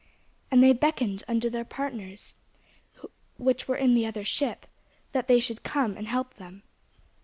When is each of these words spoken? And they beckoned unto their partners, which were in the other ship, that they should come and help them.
And 0.49 0.63
they 0.63 0.73
beckoned 0.73 1.21
unto 1.27 1.47
their 1.47 1.63
partners, 1.63 2.33
which 3.37 3.67
were 3.67 3.75
in 3.75 3.93
the 3.93 4.07
other 4.07 4.25
ship, 4.25 4.65
that 5.11 5.27
they 5.27 5.39
should 5.39 5.61
come 5.61 5.95
and 5.95 6.07
help 6.07 6.33
them. 6.33 6.63